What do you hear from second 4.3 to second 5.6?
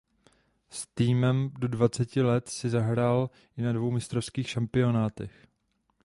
šampionátech.